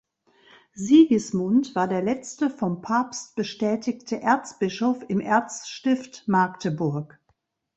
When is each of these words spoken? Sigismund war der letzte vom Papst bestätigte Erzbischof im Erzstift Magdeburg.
Sigismund 0.73 1.75
war 1.75 1.87
der 1.87 2.01
letzte 2.01 2.49
vom 2.49 2.81
Papst 2.81 3.35
bestätigte 3.35 4.19
Erzbischof 4.19 5.05
im 5.07 5.19
Erzstift 5.19 6.27
Magdeburg. 6.27 7.19